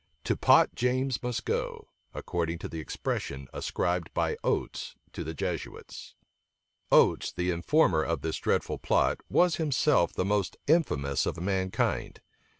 [0.23, 6.15] "To pot James must go," according to the expression ascribed by Oates to the Jesuits.
[6.91, 12.19] Oates, the informer of this dreadful plot, was himself the most infamous of mankind.